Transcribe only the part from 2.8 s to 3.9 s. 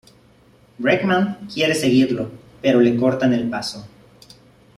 le cortan el paso.